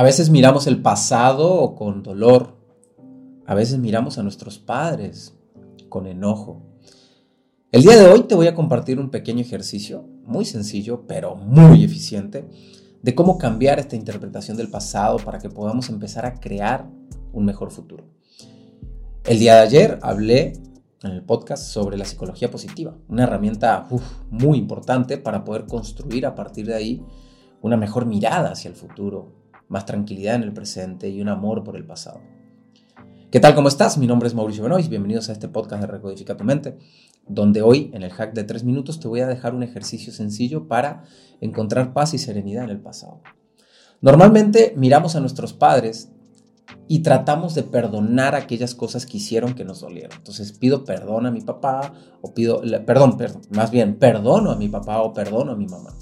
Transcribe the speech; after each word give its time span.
A 0.00 0.02
veces 0.02 0.30
miramos 0.30 0.66
el 0.66 0.80
pasado 0.80 1.74
con 1.74 2.02
dolor. 2.02 2.56
A 3.44 3.54
veces 3.54 3.78
miramos 3.78 4.16
a 4.16 4.22
nuestros 4.22 4.58
padres 4.58 5.36
con 5.90 6.06
enojo. 6.06 6.62
El 7.70 7.82
día 7.82 7.98
de 7.98 8.08
hoy 8.08 8.22
te 8.22 8.34
voy 8.34 8.46
a 8.46 8.54
compartir 8.54 8.98
un 8.98 9.10
pequeño 9.10 9.42
ejercicio, 9.42 10.08
muy 10.24 10.46
sencillo, 10.46 11.04
pero 11.06 11.36
muy 11.36 11.84
eficiente, 11.84 12.48
de 13.02 13.14
cómo 13.14 13.36
cambiar 13.36 13.78
esta 13.78 13.94
interpretación 13.94 14.56
del 14.56 14.70
pasado 14.70 15.18
para 15.18 15.38
que 15.38 15.50
podamos 15.50 15.90
empezar 15.90 16.24
a 16.24 16.40
crear 16.40 16.88
un 17.34 17.44
mejor 17.44 17.70
futuro. 17.70 18.06
El 19.26 19.38
día 19.38 19.56
de 19.56 19.60
ayer 19.60 19.98
hablé 20.00 20.54
en 21.02 21.10
el 21.10 21.22
podcast 21.22 21.64
sobre 21.64 21.98
la 21.98 22.06
psicología 22.06 22.50
positiva, 22.50 22.96
una 23.06 23.24
herramienta 23.24 23.86
muy 24.30 24.56
importante 24.56 25.18
para 25.18 25.44
poder 25.44 25.66
construir 25.66 26.24
a 26.24 26.34
partir 26.34 26.64
de 26.64 26.74
ahí 26.74 27.04
una 27.60 27.76
mejor 27.76 28.06
mirada 28.06 28.52
hacia 28.52 28.70
el 28.70 28.76
futuro, 28.76 29.39
más 29.70 29.86
tranquilidad 29.86 30.34
en 30.34 30.42
el 30.42 30.52
presente 30.52 31.08
y 31.08 31.22
un 31.22 31.28
amor 31.28 31.62
por 31.62 31.76
el 31.76 31.86
pasado. 31.86 32.20
¿Qué 33.30 33.38
tal? 33.38 33.54
¿Cómo 33.54 33.68
estás? 33.68 33.96
Mi 33.98 34.08
nombre 34.08 34.26
es 34.26 34.34
Mauricio 34.34 34.64
Benoist. 34.64 34.90
Bienvenidos 34.90 35.28
a 35.28 35.32
este 35.32 35.46
podcast 35.46 35.80
de 35.80 35.86
Recodifica 35.86 36.36
tu 36.36 36.42
mente, 36.42 36.76
donde 37.28 37.62
hoy 37.62 37.88
en 37.94 38.02
el 38.02 38.10
hack 38.10 38.34
de 38.34 38.42
tres 38.42 38.64
minutos 38.64 38.98
te 38.98 39.06
voy 39.06 39.20
a 39.20 39.28
dejar 39.28 39.54
un 39.54 39.62
ejercicio 39.62 40.12
sencillo 40.12 40.66
para 40.66 41.04
encontrar 41.40 41.92
paz 41.92 42.14
y 42.14 42.18
serenidad 42.18 42.64
en 42.64 42.70
el 42.70 42.80
pasado. 42.80 43.22
Normalmente 44.00 44.74
miramos 44.76 45.14
a 45.14 45.20
nuestros 45.20 45.52
padres 45.52 46.10
y 46.88 47.00
tratamos 47.04 47.54
de 47.54 47.62
perdonar 47.62 48.34
aquellas 48.34 48.74
cosas 48.74 49.06
que 49.06 49.18
hicieron 49.18 49.54
que 49.54 49.64
nos 49.64 49.82
dolieron. 49.82 50.18
Entonces 50.18 50.50
pido 50.50 50.84
perdón 50.84 51.26
a 51.26 51.30
mi 51.30 51.42
papá 51.42 51.94
o 52.22 52.34
pido, 52.34 52.60
perdón, 52.84 53.16
perdón, 53.16 53.42
más 53.50 53.70
bien 53.70 54.00
perdono 54.00 54.50
a 54.50 54.56
mi 54.56 54.68
papá 54.68 55.00
o 55.02 55.14
perdono 55.14 55.52
a 55.52 55.56
mi 55.56 55.66
mamá. 55.66 55.94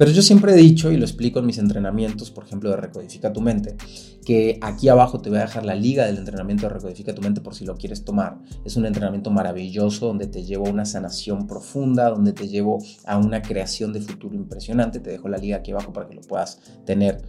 Pero 0.00 0.12
yo 0.12 0.22
siempre 0.22 0.54
he 0.54 0.56
dicho, 0.56 0.90
y 0.90 0.96
lo 0.96 1.04
explico 1.04 1.40
en 1.40 1.44
mis 1.44 1.58
entrenamientos, 1.58 2.30
por 2.30 2.44
ejemplo, 2.44 2.70
de 2.70 2.76
Recodifica 2.78 3.34
tu 3.34 3.42
mente, 3.42 3.76
que 4.24 4.58
aquí 4.62 4.88
abajo 4.88 5.20
te 5.20 5.28
voy 5.28 5.40
a 5.40 5.42
dejar 5.42 5.66
la 5.66 5.74
liga 5.74 6.06
del 6.06 6.16
entrenamiento 6.16 6.62
de 6.62 6.72
Recodifica 6.72 7.14
tu 7.14 7.20
mente 7.20 7.42
por 7.42 7.54
si 7.54 7.66
lo 7.66 7.76
quieres 7.76 8.02
tomar. 8.02 8.40
Es 8.64 8.78
un 8.78 8.86
entrenamiento 8.86 9.30
maravilloso 9.30 10.06
donde 10.06 10.26
te 10.26 10.42
llevo 10.42 10.68
a 10.68 10.70
una 10.70 10.86
sanación 10.86 11.46
profunda, 11.46 12.08
donde 12.08 12.32
te 12.32 12.48
llevo 12.48 12.82
a 13.04 13.18
una 13.18 13.42
creación 13.42 13.92
de 13.92 14.00
futuro 14.00 14.34
impresionante. 14.34 15.00
Te 15.00 15.10
dejo 15.10 15.28
la 15.28 15.36
liga 15.36 15.58
aquí 15.58 15.72
abajo 15.72 15.92
para 15.92 16.08
que 16.08 16.14
lo 16.14 16.22
puedas 16.22 16.60
tener. 16.86 17.20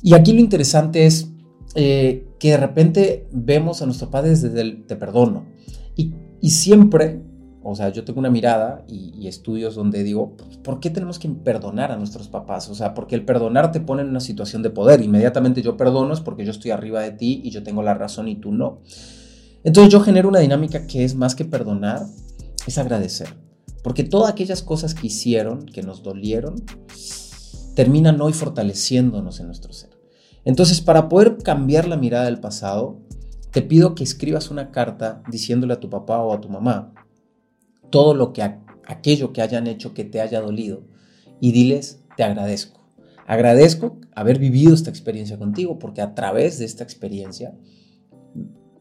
Y 0.00 0.14
aquí 0.14 0.32
lo 0.32 0.38
interesante 0.38 1.06
es 1.06 1.26
eh, 1.74 2.24
que 2.38 2.50
de 2.50 2.56
repente 2.56 3.26
vemos 3.32 3.82
a 3.82 3.86
nuestro 3.86 4.12
padre 4.12 4.30
desde 4.30 4.60
el 4.60 4.86
te 4.86 4.94
perdono. 4.94 5.48
Y 5.96 6.50
siempre 6.50 7.20
o 7.66 7.74
sea, 7.74 7.88
yo 7.88 8.04
tengo 8.04 8.20
una 8.20 8.30
mirada 8.30 8.84
y, 8.86 9.26
estudios 9.26 9.74
donde 9.74 10.02
digo, 10.02 10.36
pues, 10.36 10.58
¿por 10.58 10.80
qué 10.80 10.90
tenemos 10.90 11.18
que 11.18 11.30
perdonar 11.30 11.90
a 11.90 11.96
nuestros 11.96 12.28
papás? 12.28 12.68
O 12.68 12.74
sea, 12.74 12.92
porque 12.92 13.14
el 13.14 13.24
perdonar 13.24 13.72
te 13.72 13.80
pone 13.80 14.02
en 14.02 14.10
una 14.10 14.20
situación 14.20 14.62
de 14.62 14.68
poder. 14.68 15.00
Inmediatamente 15.00 15.62
yo 15.62 15.78
perdono 15.78 16.12
es 16.12 16.20
porque 16.20 16.44
yo 16.44 16.50
estoy 16.50 16.72
arriba 16.72 17.00
de 17.00 17.12
ti 17.12 17.40
y 17.42 17.50
yo 17.50 17.62
tengo 17.62 17.82
la 17.82 17.94
razón 17.94 18.28
y 18.28 18.36
tú 18.36 18.52
no. 18.52 18.82
Entonces 19.64 19.90
yo 19.90 20.00
genero 20.00 20.28
una 20.28 20.40
dinámica 20.40 20.86
que 20.86 21.04
es 21.04 21.14
más 21.14 21.34
que 21.34 21.46
perdonar, 21.46 22.02
es 22.66 22.76
agradecer. 22.76 23.28
Porque 23.82 24.04
todas 24.04 24.30
aquellas 24.30 24.62
cosas 24.62 24.94
que 24.94 25.06
hicieron, 25.06 25.64
que 25.64 25.82
nos 25.82 26.02
dolieron, 26.02 26.56
terminan 27.74 28.20
hoy 28.20 28.34
fortaleciéndonos 28.34 29.40
en 29.40 29.46
nuestro 29.46 29.72
ser. 29.72 29.90
Entonces, 30.44 30.82
para 30.82 31.08
poder 31.08 31.38
cambiar 31.38 31.88
la 31.88 31.96
mirada 31.96 32.26
del 32.26 32.40
pasado, 32.40 33.00
te 33.52 33.62
pido 33.62 33.94
que 33.94 34.04
escribas 34.04 34.50
una 34.50 34.70
carta 34.70 35.22
diciéndole 35.30 35.72
a 35.72 35.80
tu 35.80 35.88
papá 35.88 36.18
o 36.18 36.34
a 36.34 36.40
tu 36.42 36.50
mamá 36.50 36.92
todo 37.90 38.14
lo 38.14 38.32
que 38.32 38.42
aquello 38.86 39.32
que 39.32 39.42
hayan 39.42 39.66
hecho 39.66 39.94
que 39.94 40.04
te 40.04 40.20
haya 40.20 40.40
dolido 40.40 40.84
y 41.40 41.52
diles, 41.52 42.02
te 42.16 42.22
agradezco. 42.22 42.80
Agradezco 43.26 43.98
haber 44.14 44.38
vivido 44.38 44.74
esta 44.74 44.90
experiencia 44.90 45.38
contigo 45.38 45.78
porque 45.78 46.02
a 46.02 46.14
través 46.14 46.58
de 46.58 46.66
esta 46.66 46.84
experiencia 46.84 47.54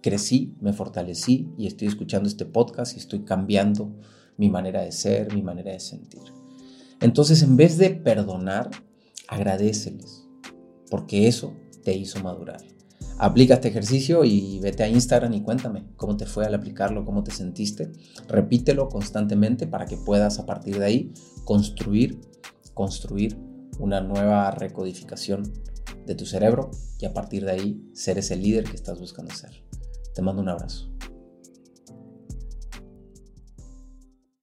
crecí, 0.01 0.53
me 0.59 0.73
fortalecí 0.73 1.49
y 1.57 1.65
estoy 1.65 1.87
escuchando 1.87 2.27
este 2.27 2.45
podcast 2.45 2.95
y 2.95 2.99
estoy 2.99 3.23
cambiando 3.23 3.95
mi 4.37 4.49
manera 4.49 4.81
de 4.81 4.91
ser, 4.91 5.33
mi 5.33 5.41
manera 5.41 5.71
de 5.71 5.79
sentir. 5.79 6.21
Entonces, 6.99 7.41
en 7.41 7.55
vez 7.55 7.77
de 7.77 7.91
perdonar, 7.91 8.69
agradeceles, 9.27 10.27
porque 10.89 11.27
eso 11.27 11.53
te 11.83 11.95
hizo 11.95 12.21
madurar. 12.21 12.61
Aplica 13.17 13.55
este 13.55 13.69
ejercicio 13.69 14.23
y 14.23 14.59
vete 14.59 14.83
a 14.83 14.87
Instagram 14.87 15.33
y 15.33 15.41
cuéntame 15.41 15.85
cómo 15.95 16.17
te 16.17 16.25
fue 16.25 16.45
al 16.45 16.55
aplicarlo, 16.55 17.05
cómo 17.05 17.23
te 17.23 17.31
sentiste. 17.31 17.91
Repítelo 18.27 18.89
constantemente 18.89 19.67
para 19.67 19.85
que 19.85 19.97
puedas 19.97 20.39
a 20.39 20.45
partir 20.45 20.79
de 20.79 20.85
ahí 20.85 21.13
construir, 21.45 22.19
construir 22.73 23.37
una 23.79 24.01
nueva 24.01 24.51
recodificación 24.51 25.43
de 26.05 26.15
tu 26.15 26.25
cerebro 26.25 26.71
y 26.99 27.05
a 27.05 27.13
partir 27.13 27.45
de 27.45 27.51
ahí 27.51 27.89
ser 27.93 28.17
ese 28.17 28.35
líder 28.35 28.65
que 28.65 28.75
estás 28.75 28.99
buscando 28.99 29.33
ser. 29.33 29.63
Te 30.13 30.21
mando 30.21 30.41
un 30.41 30.49
abrazo. 30.49 30.92